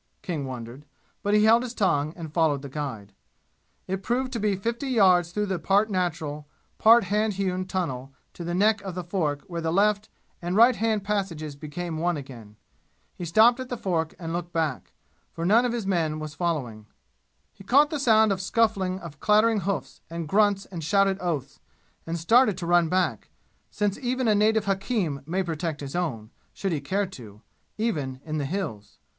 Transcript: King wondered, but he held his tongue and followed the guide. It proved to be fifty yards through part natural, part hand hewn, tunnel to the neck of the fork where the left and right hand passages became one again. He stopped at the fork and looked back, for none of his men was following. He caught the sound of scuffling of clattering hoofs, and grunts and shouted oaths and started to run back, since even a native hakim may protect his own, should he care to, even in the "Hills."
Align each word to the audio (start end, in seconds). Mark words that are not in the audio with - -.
King 0.23 0.47
wondered, 0.47 0.85
but 1.21 1.35
he 1.35 1.43
held 1.43 1.61
his 1.61 1.75
tongue 1.75 2.11
and 2.15 2.33
followed 2.33 2.63
the 2.63 2.69
guide. 2.69 3.13
It 3.85 4.01
proved 4.01 4.33
to 4.33 4.39
be 4.39 4.55
fifty 4.55 4.87
yards 4.87 5.29
through 5.31 5.55
part 5.59 5.91
natural, 5.91 6.47
part 6.79 7.03
hand 7.03 7.33
hewn, 7.33 7.67
tunnel 7.67 8.11
to 8.33 8.43
the 8.43 8.55
neck 8.55 8.81
of 8.81 8.95
the 8.95 9.03
fork 9.03 9.43
where 9.43 9.61
the 9.61 9.71
left 9.71 10.09
and 10.41 10.55
right 10.55 10.75
hand 10.75 11.03
passages 11.03 11.55
became 11.55 11.99
one 11.99 12.17
again. 12.17 12.55
He 13.13 13.25
stopped 13.25 13.59
at 13.59 13.69
the 13.69 13.77
fork 13.77 14.15
and 14.17 14.33
looked 14.33 14.51
back, 14.51 14.93
for 15.33 15.45
none 15.45 15.65
of 15.65 15.71
his 15.71 15.85
men 15.85 16.17
was 16.17 16.33
following. 16.33 16.87
He 17.53 17.63
caught 17.63 17.91
the 17.91 17.99
sound 17.99 18.31
of 18.31 18.41
scuffling 18.41 18.97
of 19.01 19.19
clattering 19.19 19.59
hoofs, 19.59 20.01
and 20.09 20.27
grunts 20.27 20.65
and 20.65 20.83
shouted 20.83 21.19
oaths 21.21 21.59
and 22.07 22.17
started 22.17 22.57
to 22.57 22.65
run 22.65 22.89
back, 22.89 23.29
since 23.69 23.99
even 23.99 24.27
a 24.27 24.33
native 24.33 24.65
hakim 24.65 25.21
may 25.27 25.43
protect 25.43 25.79
his 25.79 25.95
own, 25.95 26.31
should 26.53 26.71
he 26.71 26.81
care 26.81 27.05
to, 27.05 27.43
even 27.77 28.19
in 28.25 28.39
the 28.39 28.45
"Hills." 28.45 28.97